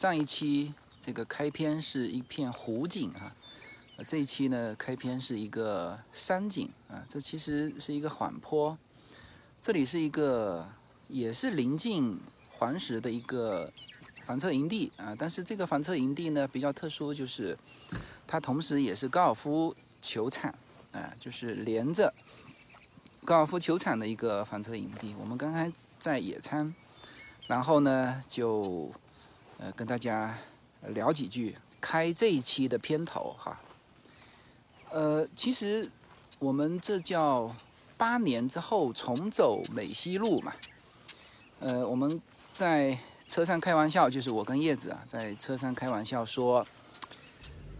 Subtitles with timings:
[0.00, 3.36] 上一期这个开篇是一片湖景啊，
[4.06, 8.78] 这一期呢开篇是一个山景啊，这其实是一个缓坡，
[9.60, 10.66] 这里是一个
[11.08, 12.18] 也是临近
[12.50, 13.70] 黄石的一个
[14.24, 17.54] 房车营地啊，但是这个房车营地呢比较特殊，就是
[18.26, 20.50] 它同时也是高尔夫球场
[20.92, 22.10] 啊，就是连着
[23.26, 25.14] 高尔夫球场的一个房车营地。
[25.20, 26.74] 我们刚刚在野餐，
[27.46, 28.90] 然后呢就。
[29.62, 30.34] 呃，跟大家
[30.94, 33.60] 聊几句，开这一期的片头哈。
[34.90, 35.86] 呃，其实
[36.38, 37.54] 我们这叫
[37.98, 40.54] 八年之后重走美西路嘛。
[41.58, 42.18] 呃，我们
[42.54, 46.66] 在车上开玩笑，就是我跟叶子啊，在车上开玩笑说，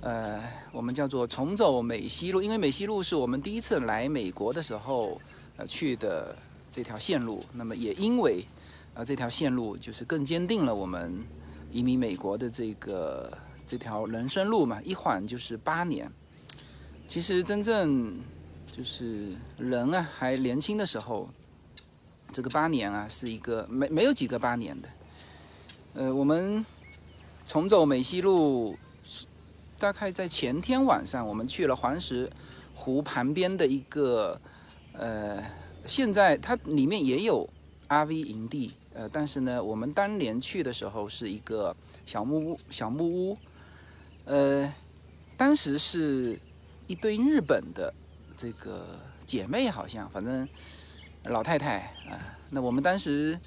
[0.03, 0.39] 呃，
[0.73, 5.19] 我们叫做重走美西路，因为美西路是我们第一次来美国的时候
[5.57, 6.37] 呃去的
[6.71, 7.43] 这条线路。
[7.55, 8.45] 那么也因为
[8.93, 11.25] 啊这条线路就是更坚定了我们。
[11.71, 13.33] 移民美国的这个
[13.65, 16.11] 这条人生路嘛，一晃就是八年。
[17.07, 18.19] 其实真正
[18.71, 21.29] 就是人啊，还年轻的时候，
[22.33, 24.89] 这个八年啊，是一个没没有几个八年的。
[25.95, 26.65] 呃，我们
[27.45, 28.77] 重走美西路，
[29.79, 32.31] 大概在前天晚上，我们去了黄石
[32.75, 34.41] 湖旁边的一个
[34.93, 35.43] 呃，
[35.85, 37.49] 现在它里面也有
[37.89, 38.75] RV 营地。
[38.93, 41.75] 呃，但是呢，我们当年去的时候是一个
[42.05, 43.39] 小木屋，小木屋，
[44.25, 44.73] 呃，
[45.37, 46.39] 当时是
[46.87, 47.93] 一堆日本的
[48.37, 50.49] 这个姐妹，好像反正
[51.25, 51.79] 老太太
[52.11, 52.19] 啊。
[52.51, 53.39] 那我们当时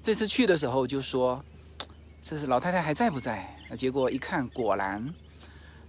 [0.00, 1.44] 这次去的时候就说，
[2.20, 3.56] 这是老太太还在不在？
[3.76, 5.12] 结果一看，果然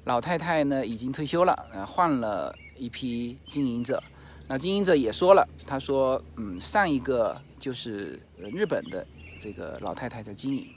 [0.06, 4.02] 老太太呢已经退休了，呃，换了一批经营者。
[4.54, 7.42] 那经营者也说了，他说，嗯，上一个。
[7.58, 9.08] 就是日本的
[9.40, 10.68] 这个老太太在经营，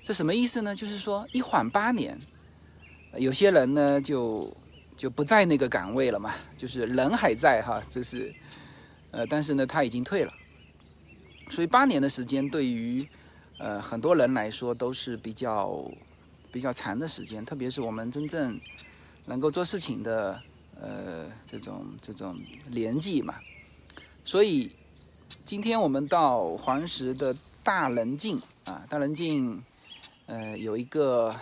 [0.00, 0.72] 这什么意思呢？
[0.72, 2.16] 就是说一缓八年，
[3.18, 4.56] 有些人呢就
[4.96, 8.32] 就不在那个岗位了嘛，就是人还在哈，这是
[9.10, 10.32] 呃，但是呢他已经退了，
[11.50, 13.04] 所以八年的时间对于
[13.58, 15.84] 呃很多人来说都是比较
[16.52, 18.60] 比较长的时间，特别是我们真正
[19.24, 20.40] 能够做事情的
[20.82, 22.38] 呃这种这种
[22.68, 23.40] 年纪嘛，
[24.24, 24.70] 所以。
[25.44, 27.34] 今天我们到黄石的
[27.64, 29.64] 大棱镜啊，大棱镜，
[30.26, 31.34] 呃，有一个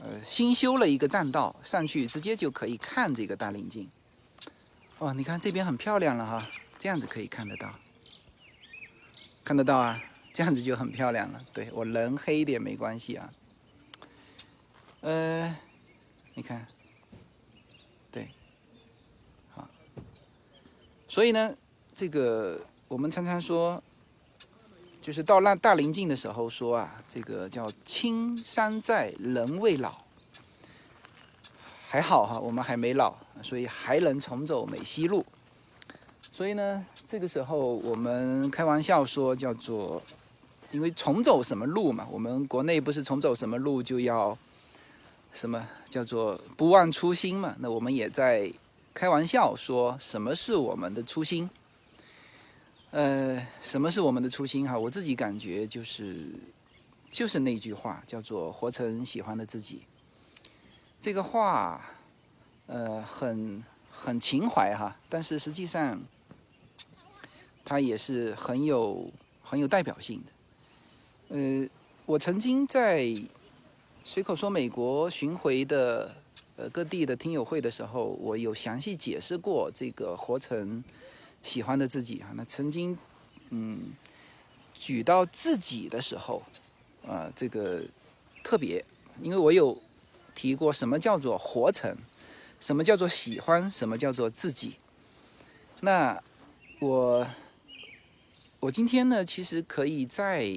[0.00, 3.90] 呃新修了一个栈道，上去直接就可以看这个大棱镜。
[4.98, 6.48] 哦，你看这边很漂亮了哈，
[6.78, 7.74] 这样子可以看得到，
[9.44, 10.00] 看得到啊，
[10.32, 11.40] 这样子就很漂亮了。
[11.52, 13.32] 对我人黑一点没关系啊。
[15.00, 15.54] 呃，
[16.34, 16.66] 你看，
[18.10, 18.28] 对，
[19.50, 19.68] 好，
[21.16, 21.56] 所以呢，
[21.94, 22.60] 这个。
[22.88, 23.82] 我们常常说，
[25.00, 29.92] 就是到那大临近的时候说啊，这个叫青山在，人未老。
[31.86, 35.24] 还好哈，我们还没老，所以还能重走美西路。
[36.30, 40.02] 所以呢，这个时候我们开玩笑说，叫做
[40.70, 44.36] 因为重走什么路嘛，我们国内不是重走什么路就要
[45.32, 47.56] 什么叫做不忘初心嘛？
[47.58, 48.52] 那我们也在
[48.96, 51.50] 开玩笑说，什么是我们的初心？
[52.92, 54.78] 呃，什么是我们的初心哈？
[54.78, 56.30] 我自己感觉就是，
[57.10, 59.82] 就是那句话，叫做“活成喜欢的自己”。
[60.98, 61.84] 这个话，
[62.68, 66.00] 呃，很很情怀哈，但是实际上，
[67.66, 69.12] 它也是很有
[69.42, 71.36] 很有代表性的。
[71.36, 71.68] 呃，
[72.06, 73.14] 我曾经在
[74.04, 76.16] 随口说美国巡回的
[76.56, 80.82] 呃各地的听友会的时候，我有详细解释过这个“活成”。
[81.42, 82.98] 喜欢的自己啊，那曾经，
[83.50, 83.92] 嗯，
[84.74, 86.42] 举到自己的时候，
[87.06, 87.84] 啊，这个
[88.42, 88.84] 特别，
[89.22, 89.80] 因为我有
[90.34, 91.96] 提过什么叫做活成，
[92.58, 94.74] 什么叫做喜欢，什么叫做自己。
[95.82, 96.20] 那
[96.80, 97.24] 我
[98.58, 100.52] 我今天呢，其实可以在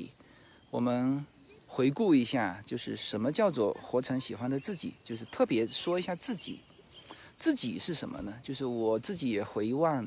[0.71, 1.23] 我们
[1.79, 6.59] 回顾一下，就是什么叫做活成喜欢的自己，就是特别说一下自己，
[7.37, 8.33] 自己是什么呢？
[8.43, 10.05] 就是我自己也回望。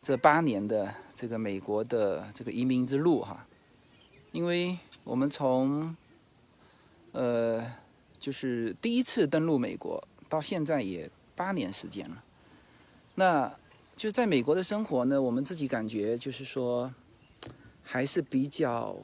[0.00, 3.46] 这八年的这个美国的这个移民之路哈，
[4.32, 5.94] 因为我们从
[7.12, 7.62] 呃
[8.18, 12.24] 就是第一次登陆美国到现在也八年时间了，
[13.16, 13.54] 那
[13.94, 16.90] 就在美国的生活呢，我们自己感觉就是说
[17.82, 18.96] 还是比较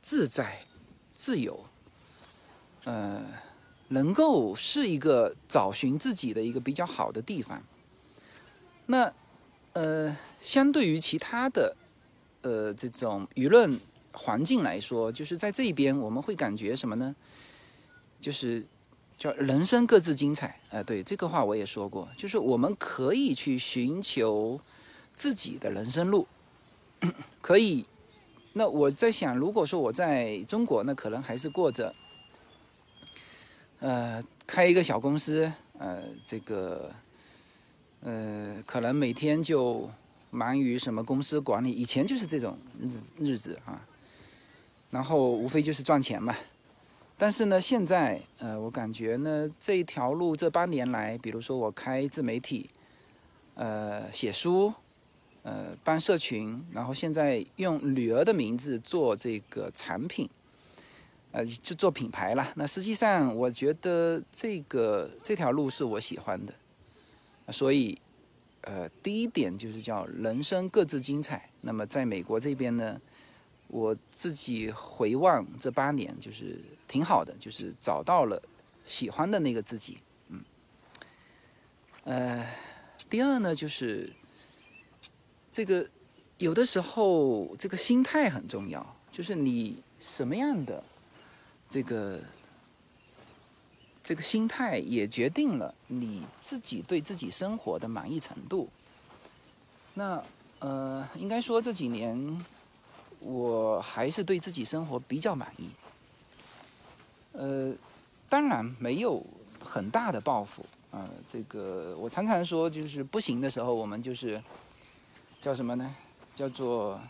[0.00, 0.60] 自在、
[1.18, 1.66] 自由，
[2.84, 3.22] 呃，
[3.88, 7.62] 能够是一个找寻自己的一个比较好的地方。
[8.86, 9.12] 那
[9.74, 10.16] 呃。
[10.40, 11.76] 相对于其他的，
[12.42, 13.76] 呃，这种舆论
[14.12, 17.12] 环境来说，就是在这边我们会感觉什么呢？
[18.20, 18.64] 就是
[19.18, 20.56] 叫人生各自精彩。
[20.70, 24.60] 哎，对这个话我也说过，就是我们可以去寻求
[25.12, 26.28] 自己的人生路，
[27.42, 27.84] 可以。
[28.58, 31.94] 那我在想，如果说我在中国，那可能还是过着，
[33.78, 36.90] 呃，开一个小公司，呃，这个，
[38.00, 39.88] 呃，可能每天就
[40.32, 42.90] 忙于什么公司管理，以前就是这种日
[43.32, 43.86] 日子啊，
[44.90, 46.34] 然后无非就是赚钱嘛。
[47.16, 52.68] 但是呢，现在，呃，我感觉呢，这一条路这八年来，比如说我开自媒体，
[53.54, 54.74] 呃，写书。
[55.44, 60.28] 呃，办社群，然后现在用女儿的名字做这个产品，
[61.32, 62.52] 呃，就做品牌了。
[62.56, 66.52] 那实际上，我觉得这个这条路是我喜欢的，
[67.50, 67.98] 所以，
[68.62, 71.48] 呃，第一点就是叫人生各自精彩。
[71.62, 73.00] 那么在美国这边呢，
[73.68, 78.42] 我自己回望这八年，就是挺好的，就是找到了
[78.84, 79.98] 喜欢的那个自己。
[80.28, 80.44] 嗯，
[82.04, 82.46] 呃，
[83.08, 84.12] 第二呢就是。
[85.58, 85.84] 这个
[86.36, 90.80] 有的时候，这个心态很重要，就是你什么样的
[91.68, 92.20] 这个
[94.04, 98.68] 这个心态，也决定了你自己对自己生活的满意程度。
[99.94, 100.22] 那
[100.60, 102.44] 呃，应该说这几年
[103.18, 105.70] 我还是对自己生活比较满意。
[107.32, 107.74] 呃，
[108.28, 109.20] 当然没有
[109.64, 111.10] 很大的抱负啊。
[111.26, 114.40] 这个我常常说，就是不行的时候，我们就是。
[115.40, 115.94] 叫什么呢？
[116.34, 117.00] 叫做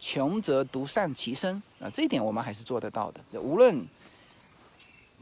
[0.00, 1.90] 穷则独善其身啊！
[1.92, 3.40] 这一点我们还是做得到的。
[3.40, 3.86] 无论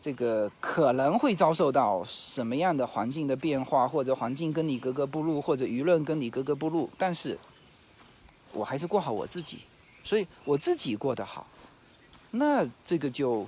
[0.00, 7.38] 这个可能会遭受到什么样的环境的变化，或者环境跟你格格不入，或者舆论跟你格格不入，但是
[8.53, 9.61] 我还是过好我自己。
[10.05, 11.47] 所以我自己过得好，
[12.31, 13.47] 那这个就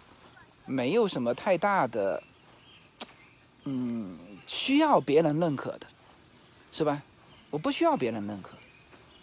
[0.67, 2.23] 没有什么太大的
[3.65, 5.87] 嗯需要别人认可的，
[6.71, 7.03] 是吧？
[7.55, 8.57] 我不需要别人认可，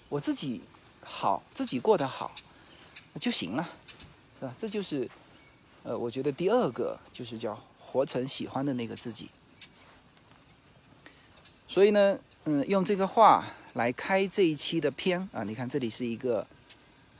[0.07, 0.61] 我自己
[1.03, 2.31] 好，自己过得好
[3.15, 3.69] 就行了，
[4.39, 4.55] 是吧？
[4.57, 5.09] 这就是，
[5.83, 9.29] 呃，我觉得第二个就是叫活成喜欢的那个自己。
[11.67, 16.47] 所以呢，嗯，用这个话来开这一期的篇啊，你看这里是一个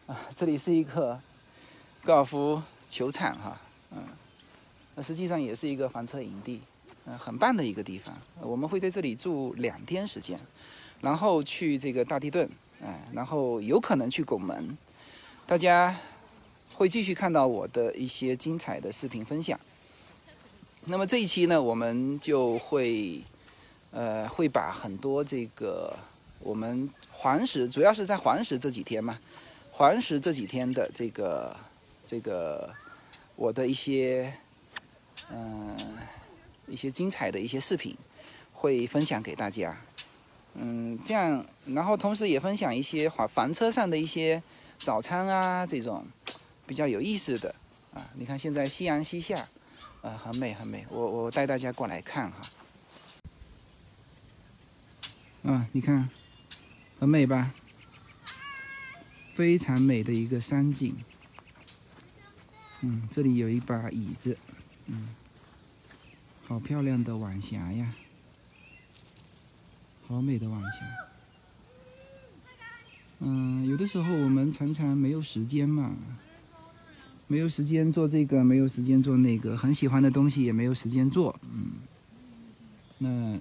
[0.08, 1.20] 啊，这里是一个
[2.06, 3.60] 高尔夫球场哈，
[3.92, 4.02] 嗯，
[4.96, 6.62] 那实际上也是一个房车营地，
[7.04, 8.18] 嗯，很棒的一个地方。
[8.40, 10.40] 我们会在这里住两天时间。
[11.02, 12.50] 然后去这个大地顿，
[12.82, 14.78] 哎，然后有可能去拱门，
[15.46, 15.96] 大家
[16.76, 19.60] 会继续看到我的一些精彩的视频分享。
[20.86, 23.22] 那么这一期呢，我们就会，
[23.92, 25.96] 呃，会把很多这个
[26.40, 29.20] 我们环石，主要是在环石这几天嘛，
[29.72, 31.56] 环石这几天的这个
[32.06, 32.74] 这个
[33.36, 34.34] 我的一些，
[35.32, 35.78] 嗯，
[36.68, 37.96] 一些精彩的一些视频，
[38.54, 39.76] 会分享给大家。
[40.56, 44.42] 嗯，这样，然后同时也分享一些房房车上的一些
[44.80, 46.06] 早餐啊，这种
[46.66, 47.56] 比较有意思的
[47.94, 48.10] 啊。
[48.16, 49.48] 你看现在夕阳西下，
[50.02, 50.86] 啊，很美很美。
[50.90, 52.42] 我我带大家过来看哈。
[55.44, 56.10] 啊，你看，
[57.00, 57.52] 很美吧？
[59.34, 60.96] 非常美的一个山景。
[62.82, 64.38] 嗯，这里有一把椅子，
[64.88, 65.16] 嗯，
[66.48, 67.94] 好漂亮的晚霞呀。
[70.12, 70.80] 好美的晚霞，
[73.20, 75.96] 嗯，有的时候我们常常没有时间嘛，
[77.28, 81.72] 没有时间做这个，没有时间做那个，很喜欢的东西也没有时间做，嗯，
[82.98, 83.40] 那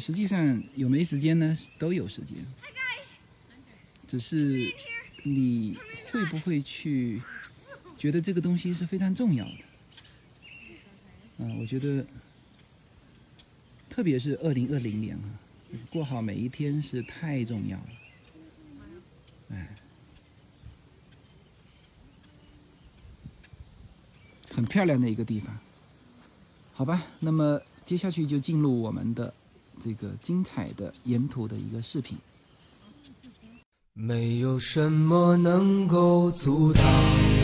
[0.00, 1.54] 实际上有没时间呢？
[1.78, 2.38] 都有时间，
[4.08, 4.72] 只是
[5.22, 5.76] 你
[6.10, 7.20] 会不会去
[7.98, 9.58] 觉得这个东西是非常重要的？
[11.40, 12.06] 嗯，我觉得，
[13.90, 15.43] 特别是二零二零年啊。
[15.90, 17.86] 过好每一天是太重要了，
[19.50, 19.76] 哎，
[24.50, 25.56] 很漂亮的一个地方，
[26.72, 27.02] 好吧？
[27.18, 29.32] 那么接下去就进入我们的
[29.80, 32.16] 这个精彩的沿途的一个视频。
[33.92, 37.43] 没有什么能够阻挡。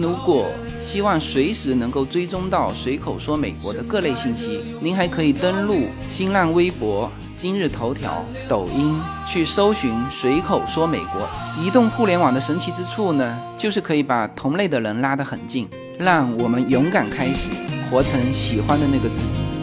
[0.00, 0.46] 如果
[0.80, 11.28] 希望随时能够追踪到随口说美国的各类信息，您还可以登录新浪微博、今日头条、抖音去搜寻随口说美国。
[11.62, 17.50] 移动互联网的神奇之处呢，就是可以把同类的人拉得很近，让我们勇敢开始，
[17.90, 19.55] 活成喜欢的那个自己。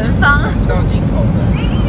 [0.00, 1.79] 前方，到镜头的。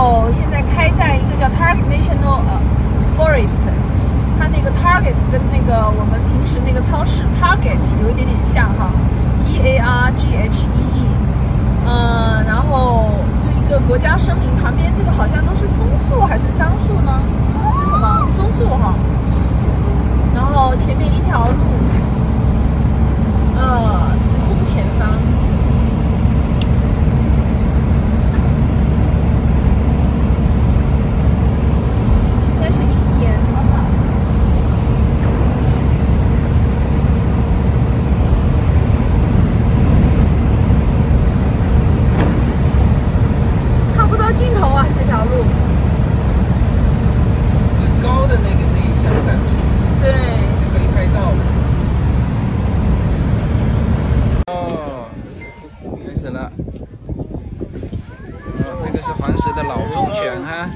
[0.00, 2.40] 哦，现在开在一个叫 Target National
[3.18, 3.60] Forest，
[4.38, 8.88] 它那个 Target 跟那个我们平时那个超市 Target 有一点点像哈
[9.36, 11.04] ，T A R G H E E，
[11.84, 13.10] 嗯，然后
[13.42, 17.20] 就一个国家森林旁边，这个好像都是松树还是桑树呢？
[17.74, 18.26] 是什么？
[18.30, 18.94] 松树哈。
[20.34, 21.60] 然后前面一条路，
[23.54, 25.10] 呃，直通前方。
[32.60, 32.88] 应该是阴
[33.18, 33.82] 天，好不好？
[43.96, 45.30] 看不到尽头啊，这条路。
[47.78, 49.38] 最高的那个那一下山，
[50.02, 50.12] 对，
[50.60, 51.40] 就可以拍照了。
[54.48, 55.08] 哦，
[56.06, 56.52] 开始了。
[58.82, 60.68] 这个是黄石的老忠犬哈。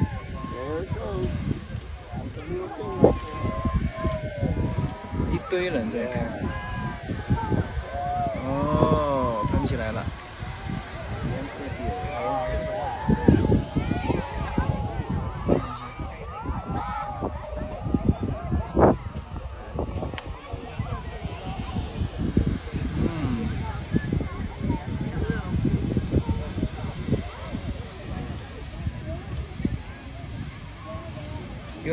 [5.55, 6.25] 堆人在看。
[8.45, 10.05] 哦喷起来了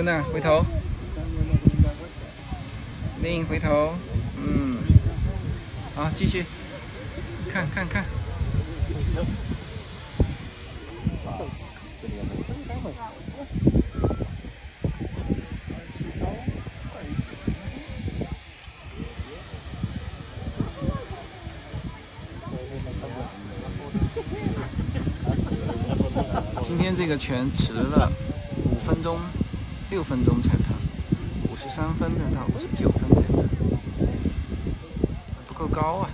[0.03, 0.65] 娜，回头。
[3.21, 3.93] 另回头，
[4.37, 4.77] 嗯，
[5.93, 6.45] 好，继续，
[7.51, 8.05] 看看看。
[26.63, 28.09] 今天这个全迟了
[28.63, 29.19] 五分钟。
[29.89, 30.70] 六分钟才到，
[31.63, 33.47] 十三分的到五十九分这的。
[35.45, 36.09] 不够高啊。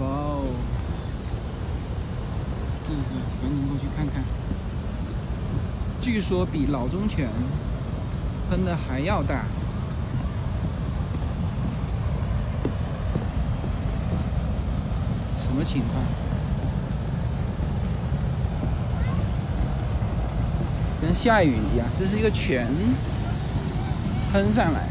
[0.00, 0.44] 哇哦。
[2.82, 2.98] 这个
[3.40, 4.24] 赶紧过去看看。
[6.00, 7.28] 据说比老忠犬
[8.50, 9.44] 喷的还要大。
[15.66, 16.02] 情况？
[21.02, 22.66] 跟下雨一样，这是一个泉
[24.32, 24.88] 喷上来。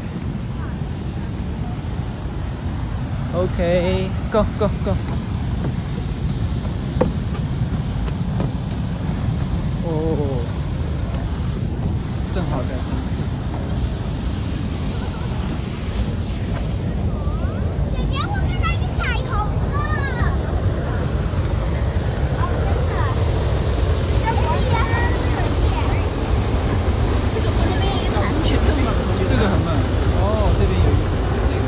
[3.34, 4.94] OK，Go Go Go。
[9.84, 9.88] 哦，
[12.32, 12.80] 正好在喷。
[17.92, 19.28] 姐姐，我看到一个彩虹
[19.72, 19.76] 了。
[22.38, 22.94] 哦，真的。
[24.22, 24.76] 这不一样，
[27.34, 29.68] 这个比那边一个蓝犬更猛，我觉这个很猛。
[30.16, 30.24] 哦，
[30.58, 31.66] 这边有一个这个。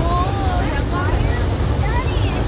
[0.00, 0.02] 哦，
[0.74, 0.94] 阳光。
[1.80, 2.46] 这里也是。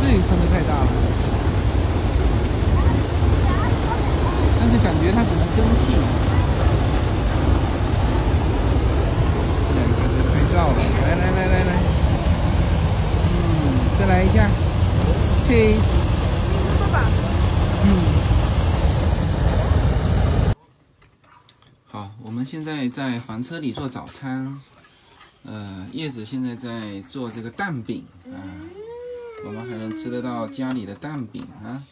[0.00, 0.88] 这里喷的太大了，
[4.58, 5.92] 但是感觉它只是蒸汽。
[9.68, 11.70] 这两个在拍照了，来来来来来，
[13.28, 13.28] 嗯，
[13.98, 14.48] 再来一下
[15.44, 15.86] ，cheese，
[17.84, 17.86] 嗯，
[21.92, 24.60] 好，我们现在在房车里做早餐，
[25.44, 28.36] 呃，叶子现在在做这个蛋饼啊。
[29.46, 31.82] 我们还能吃得到家里的蛋饼啊！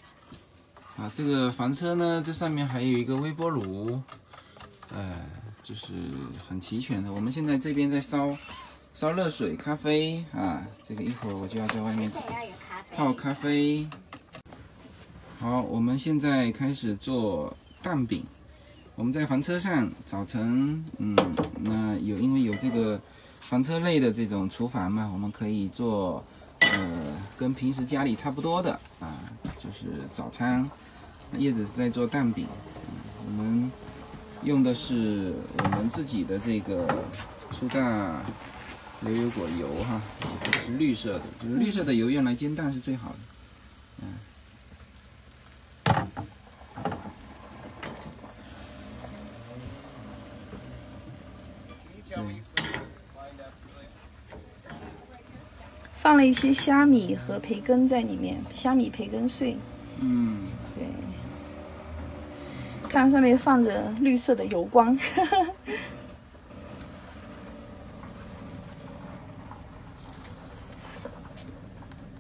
[0.98, 4.02] 啊，这个房车呢，这上面还有一个微波炉，
[4.92, 5.24] 呃，
[5.62, 5.86] 就是
[6.46, 7.10] 很齐全的。
[7.10, 8.36] 我们现在这边在烧
[8.92, 12.10] 烧热水、咖啡啊，这个一会儿我就要在外面。
[12.94, 13.88] 泡咖啡。
[15.40, 18.26] 好，我们现在开始做蛋饼。
[18.98, 21.14] 我们在房车上早晨，嗯，
[21.60, 23.00] 那有因为有这个
[23.38, 26.24] 房车类的这种厨房嘛，我们可以做，
[26.72, 29.14] 呃，跟平时家里差不多的啊，
[29.56, 30.68] 就是早餐。
[31.36, 32.44] 叶子是在做蛋饼，
[33.24, 33.70] 我们
[34.42, 35.32] 用的是
[35.62, 36.84] 我们自己的这个
[37.52, 38.20] 初榨
[38.98, 40.02] 牛油果油哈，
[40.66, 43.18] 是绿色的，就是绿色的油用来煎蛋是最好的。
[44.00, 44.08] 对，
[56.08, 59.58] 放了一些虾米和培根在里面，虾米培根碎，
[60.00, 60.38] 嗯，
[60.74, 60.86] 对，
[62.88, 64.98] 看上面放着绿色的油光，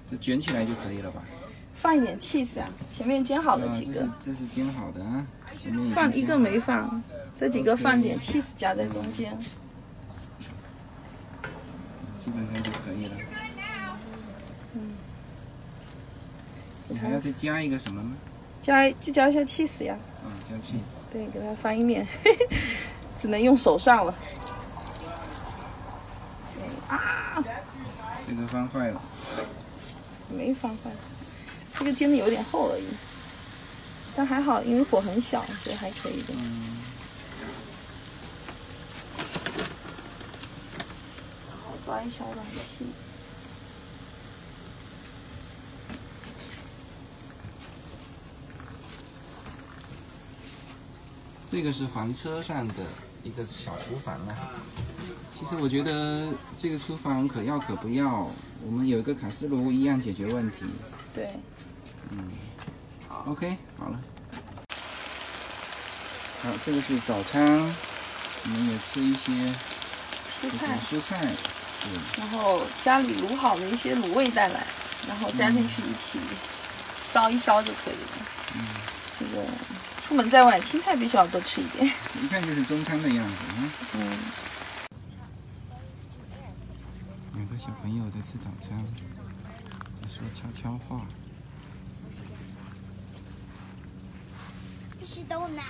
[0.06, 1.22] 这卷起来就可以了吧？
[1.74, 5.24] 放一点 cheese 啊，前面煎好了啊，这是几个，这是煎好的啊，
[5.56, 7.02] 前面放一个没放，
[7.34, 9.34] 这几个放点 cheese 夹在中间，
[12.18, 13.12] 基本上就可以了。
[14.74, 14.92] 嗯
[16.88, 18.10] 你还要再加一个什么呢？
[18.60, 20.96] 加就加一下 cheese 呀，嗯，加 cheese。
[21.12, 22.06] 对，给它翻一面，
[23.20, 24.14] 只能用手上了。
[26.54, 27.42] 对啊，
[28.26, 29.00] 这个翻坏了。
[30.30, 30.90] 没翻坏，
[31.78, 32.84] 这个煎的有点厚而已，
[34.16, 36.34] 但还好，因为火很小，所以还可以的。
[41.86, 42.84] 抓一小软气。
[51.50, 52.74] 这个是房车上的
[53.24, 54.52] 一个小厨房啊。
[55.38, 58.28] 其实我觉得这个厨房可要可不要，
[58.64, 60.66] 我们有一个卡式炉一样解决问题。
[61.14, 61.34] 对，
[62.10, 62.32] 嗯
[63.26, 64.00] OK，好了。
[66.42, 69.32] 好，这个是早餐，我们也吃一些
[70.40, 71.26] 蔬菜，蔬菜。
[71.82, 74.66] 对，然后家里卤好的一些卤味再来，
[75.08, 76.18] 然后加进去一起
[77.02, 78.26] 烧一烧就可以了。
[78.54, 78.66] 嗯，
[79.18, 79.44] 这个
[80.08, 81.86] 出门在外，青菜必须要多吃一点。
[82.22, 83.70] 一看就是中餐的样子啊。
[83.94, 84.10] 嗯，
[87.34, 88.82] 两个小朋友在吃早餐，
[90.00, 91.02] 在说悄悄话。
[95.06, 95.62] 是豆奶。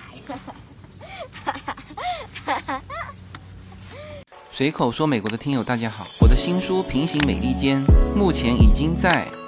[4.53, 9.27] 随口说美国的听友大家好，我的新书《平行美利坚》目前已经在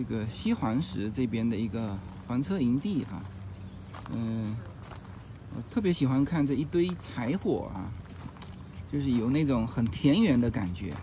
[0.00, 1.94] 这个西黄石这边的一个
[2.26, 3.20] 房车营地哈，
[4.14, 4.56] 嗯、
[5.54, 7.92] 我特别喜欢看这一堆柴火啊，
[8.90, 10.94] 就是有那种很田园的感觉。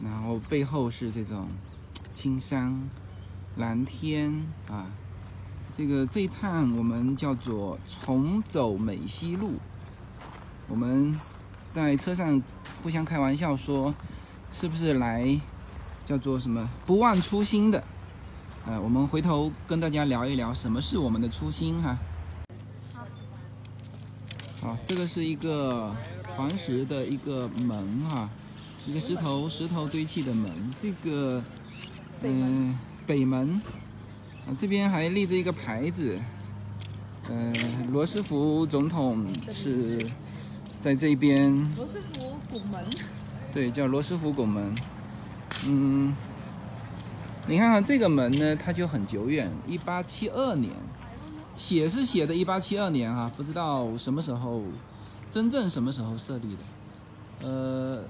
[0.00, 1.48] 然后背后是这种
[2.14, 2.88] 青山、
[3.56, 4.86] 蓝天啊。
[5.76, 9.54] 这个这一趟我们叫做重走美西路，
[10.68, 11.18] 我们
[11.68, 12.40] 在车上
[12.80, 13.92] 互相开玩笑说，
[14.52, 15.36] 是不是来
[16.08, 17.84] 叫做什么不忘初心的？
[18.64, 21.98] 呃，我们回头跟大家聊一聊什么是我们的初心哈。
[24.58, 25.94] 好，这个是一个
[26.34, 28.26] 黄石的一个门哈、
[28.86, 31.42] 一个石头石头堆砌的门，这个
[32.22, 32.74] 嗯、
[33.06, 33.60] 北门
[34.46, 36.18] 啊这边还立着一个牌子，
[37.28, 37.52] 呃
[37.90, 39.98] 罗斯福总统是
[40.80, 42.82] 在这边罗斯福拱门，
[43.52, 44.74] 对，叫罗斯福拱门。
[45.66, 46.14] 嗯，
[47.46, 50.72] 你看看这个门呢，它就很久远，一八七二年，
[51.54, 54.62] 写是写的一八七二年哈、不知道什么时候，
[55.30, 57.46] 真正什么时候设立的。
[57.48, 58.02] 呃，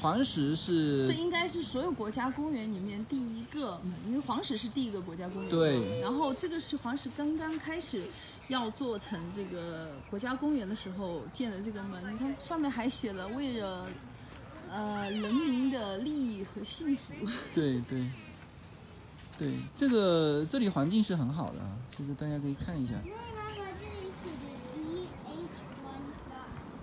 [0.00, 5.50] 黄石是这应该是所有国家公园里面第一个门，因为黄石是第一个国家公园。
[5.50, 8.04] 对然后这个是黄石刚刚开始
[8.48, 13.86] 要做成这个国家公园的时候建的这个门，你看上面还写了为了
[14.72, 17.12] 呃人民的利益和幸福。
[17.54, 18.10] 对对
[19.38, 22.94] 对，这个这里环境是很好的啊，这个大家可以看一下。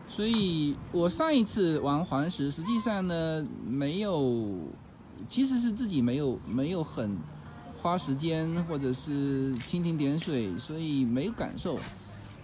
[0.08, 4.58] 所以我上一次玩黄石，实际上呢没有，
[5.28, 7.18] 其实是自己没有没有很
[7.78, 11.80] 花时间或者是蜻蜓点水，所以没有感受。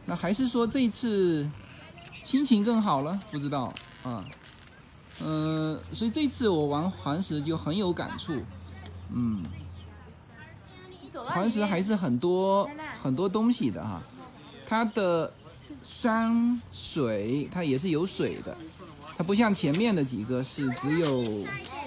[0.05, 1.49] 那还是说这一次
[2.23, 3.19] 心情更好了？
[3.31, 4.25] 不知道啊。
[5.21, 8.33] 嗯、所以这次我玩黄石就很有感触。
[9.11, 9.43] 嗯，
[11.13, 12.69] 黄石还是很多
[13.01, 14.01] 很多东西的哈，
[14.67, 15.33] 它的
[15.81, 18.57] 山水它也是有水的，
[19.17, 21.23] 它不像前面的几个是只有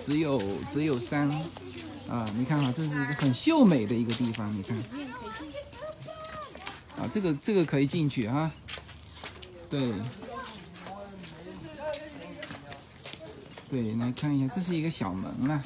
[0.00, 1.28] 只有只有山
[2.08, 2.24] 啊。
[2.36, 4.76] 你看哈，这是很秀美的一个地方，你看
[6.96, 8.50] 啊，这个这个可以进去哈，
[9.68, 9.92] 对。
[13.70, 15.62] 对，来看一下，这是一个小门啦，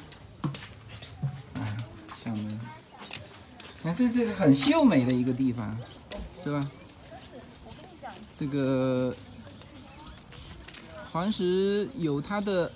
[1.53, 1.63] 啊，
[2.21, 2.59] 小门，
[3.81, 5.77] 看这这是很秀美的一个地方，
[6.43, 6.69] 是吧？
[8.33, 9.15] 这个
[11.11, 12.69] 黄石有它的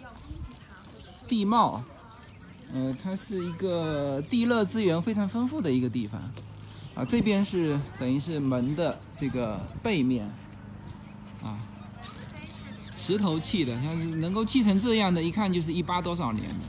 [1.27, 1.83] 地貌，
[2.73, 6.21] 呃，它是一个地热资源非常丰富的一个地方，
[6.95, 10.25] 啊，这边是等于是门的这个背面，
[11.43, 11.59] 啊。
[13.07, 16.65] 石头砌的，像是能够砌成这样的，一看就是一八多少年的，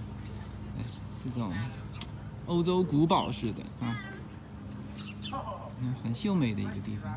[0.78, 0.84] 哎，
[1.24, 1.52] 这种
[2.46, 3.98] 欧洲古堡似的啊，
[5.80, 7.12] 嗯，很秀美的一个地方。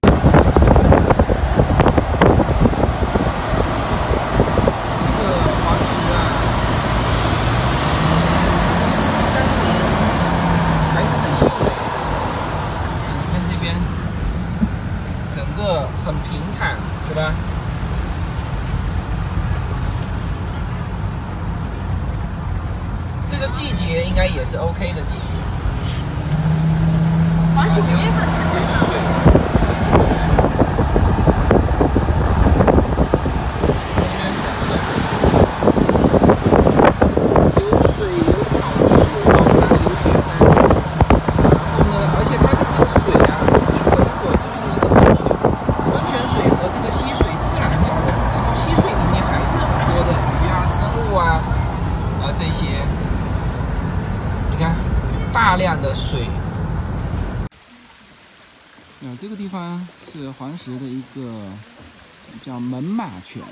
[0.00, 0.08] 这
[5.18, 5.20] 个
[5.64, 6.16] 黄石啊，
[9.32, 9.66] 山林
[10.94, 11.82] 还是很秀美的。
[13.18, 13.74] 你看这边，
[15.34, 17.34] 整个很平坦，对吧？
[23.34, 25.32] 这个季节应该也是 OK 的季节。
[27.56, 28.70] 黄石五月份才开放。
[37.56, 40.22] 有水，有草地，有高山，有雪山。
[40.38, 45.18] 然后呢，而且它的这个水啊，一会儿一会儿就是一个温泉，
[45.90, 51.40] 温泉水和这个溪水自然交融，然后溪水里面还是很多的鱼啊、生物啊
[52.20, 52.84] 啊这些。
[54.50, 54.76] 你看，
[55.32, 56.28] 大量的水。
[59.02, 61.32] 啊，这个地方是黄石的一个
[62.82, 63.42] 叫门马泉。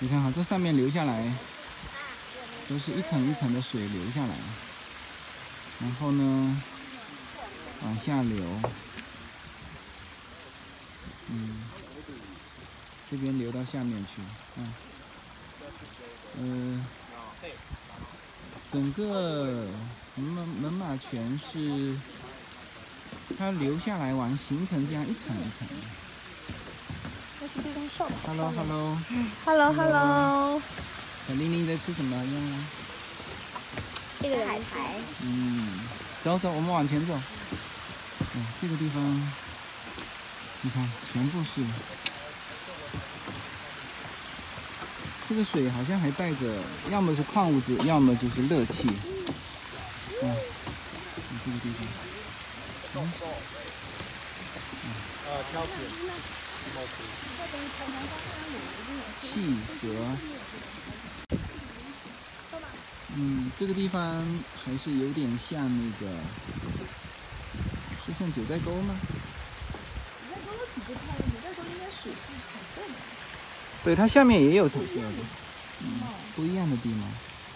[0.00, 1.32] 你看哈，这上面流下来
[2.68, 4.34] 都是一层一层的水流下来，
[5.80, 6.62] 然后呢
[7.82, 8.44] 往下流，
[11.28, 11.62] 嗯，
[13.10, 14.22] 这边流到下面去，
[16.38, 16.86] 嗯，
[17.42, 17.48] 呃，
[18.70, 19.66] 整个
[20.14, 21.96] 门门马泉是
[23.36, 25.74] 它流下来完形成这样一层一层的。
[27.48, 28.14] 那是对他笑的。
[28.26, 30.60] Hello Hello，Hello Hello，
[31.26, 32.24] 小玲玲在吃什么呀？
[34.20, 35.80] 这个海苔，嗯，
[36.22, 37.14] 走走，我们往前走。
[38.34, 39.02] 嗯，这个地方，
[40.60, 41.62] 你看，全部是。
[45.26, 46.54] 这个水好像还带着，
[46.90, 48.86] 要么是矿物质，要么就是热气。
[50.22, 50.36] 嗯，
[51.30, 51.86] 你这个地方。
[52.94, 53.08] 嗯
[59.20, 59.88] 气和。
[63.16, 64.24] 嗯，这个地方
[64.64, 66.12] 还是有点像那个，
[68.06, 68.94] 是像九寨沟吗？
[73.82, 75.08] 对，它下面也有彩色的，
[75.80, 76.00] 嗯，
[76.36, 77.00] 不一样的地方。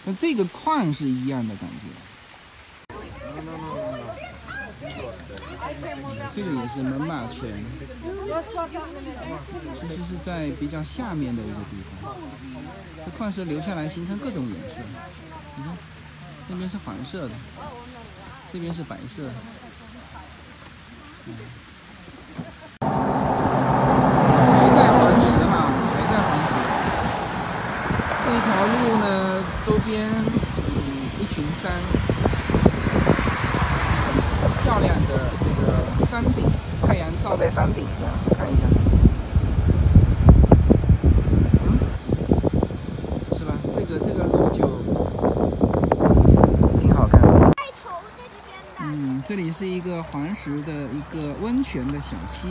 [0.05, 1.92] 那这个矿是一样的感觉。
[6.35, 7.65] 这个也是门马泉，
[9.81, 12.15] 其实是在比较下面的一个地方。
[13.05, 14.81] 这矿石流下来形成各种颜色，
[15.57, 15.77] 你看，
[16.49, 17.35] 那边是黄色的，
[18.53, 19.33] 这边是白色的。
[21.27, 21.35] 嗯
[24.55, 25.55] 还在黄石哈，
[25.95, 26.51] 还在黄石。
[28.25, 29.05] 这条路呢，
[29.65, 29.91] 周边
[31.21, 31.61] 一群山，
[34.41, 35.63] 很漂亮的这个
[36.13, 36.45] 山顶，
[36.87, 38.65] 太阳照在山顶上，看一下。
[41.65, 41.79] 嗯，
[43.35, 43.55] 是吧？
[43.73, 44.69] 这个这个路就
[46.79, 47.51] 挺好看的。
[47.57, 48.81] 开头在这边的。
[48.81, 52.47] 嗯，这里是一个黄石的一个温泉的小溪。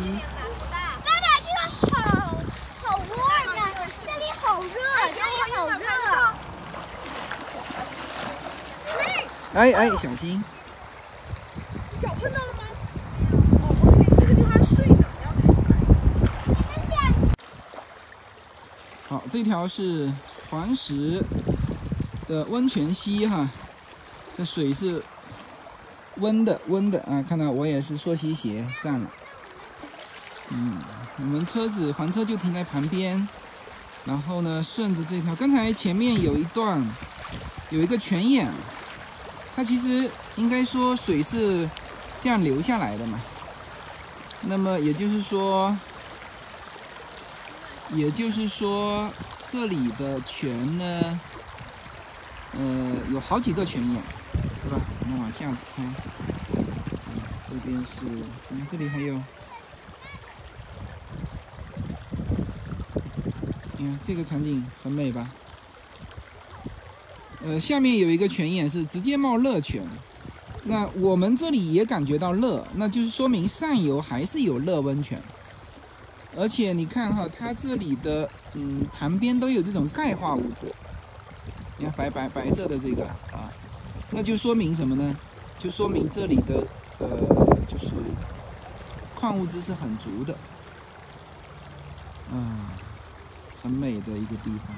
[0.72, 1.62] 爸爸，这个
[1.94, 2.34] 好
[2.82, 3.62] 好 warm 啊，
[4.04, 4.70] 这里好热，
[5.14, 5.86] 这里好热。
[9.54, 10.44] 哎哎，小心！
[12.02, 12.64] 脚碰到了吗？
[13.64, 15.36] 哦，我以为这个地方睡呢，然后
[16.56, 17.00] 踩进来。
[19.08, 20.12] 好，这条是
[20.50, 21.24] 黄石
[22.28, 23.50] 的温泉溪哈，
[24.36, 25.02] 这水是
[26.18, 27.24] 温的，温的啊！
[27.26, 29.10] 看到我也是溯溪鞋上了。
[30.50, 30.82] 嗯，
[31.20, 33.26] 我们车子房车就停在旁边，
[34.04, 36.86] 然后呢，顺着这条，刚才前面有一段
[37.70, 38.52] 有一个泉眼，
[39.56, 41.70] 它其实应该说水是
[42.20, 43.18] 这样流下来的嘛。
[44.42, 45.74] 那么也就是说，
[47.94, 49.12] 也就是说，
[49.48, 51.20] 这里的泉呢，
[52.54, 54.02] 呃，有好几个泉眼，
[54.64, 54.80] 是吧？
[55.02, 55.86] 我们往下看，
[56.56, 58.00] 嗯这边是，
[58.50, 59.14] 嗯，这里还有，
[63.78, 65.30] 你看这个场景很美吧？
[67.44, 69.84] 呃，下面有一个泉眼是直接冒热泉，
[70.64, 75.22] 那我们这里也感觉到热，那就是说明上游还是有热温泉。
[76.38, 80.66] 而且你看哈，它这里的嗯旁边都有这种钙化物质，
[81.78, 83.52] 你看白白白色的这个啊，
[84.10, 85.16] 那就说明什么呢？
[85.60, 86.66] 就说明这里的
[87.00, 87.08] 呃
[87.68, 87.92] 就是
[89.14, 90.34] 矿物质是很足的，
[92.34, 92.74] 啊，
[93.62, 94.76] 很美的一个地方。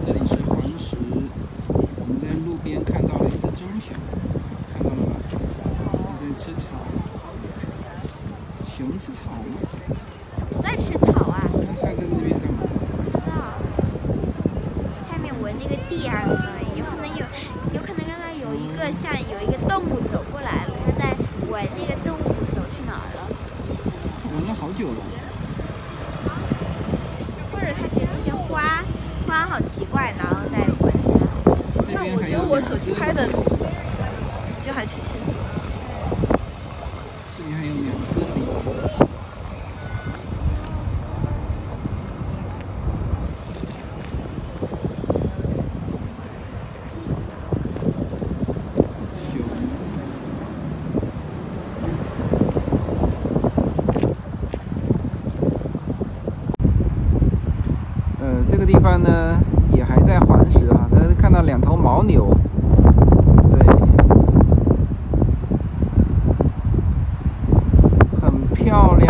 [0.00, 0.96] 这里是黄石，
[1.96, 3.94] 我们在路边看到了一只棕熊，
[4.72, 5.16] 看到了吧？
[5.28, 6.68] 它在吃草。
[8.66, 9.60] 熊吃草吗？
[10.50, 12.58] 不在吃草啊，那它在那边干嘛？
[12.96, 13.30] 不知道。
[15.06, 16.40] 下面闻那个地还很闻，
[16.76, 17.26] 有可能有，
[17.74, 21.14] 有可能刚刚有一个像有一个动物走过来了，它在
[21.50, 22.24] 闻那个动物
[22.54, 23.28] 走去哪儿了，
[24.22, 24.96] 它闻了好久了。
[27.52, 28.82] 或者它觉得那些花
[29.26, 31.82] 花好奇怪，然后再闻它。
[31.82, 33.28] 这那边还有我觉得我手机两只拍的
[34.62, 35.36] 就还挺清楚的。
[37.36, 38.24] 这里还有两只鲤。
[49.30, 49.30] 熊。
[58.20, 59.40] 呃，这个地方呢
[59.72, 62.36] 也还在黄石啊，大家看到两头牦牛，
[63.50, 63.66] 对，
[68.20, 69.09] 很漂亮